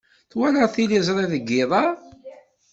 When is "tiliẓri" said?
0.73-1.25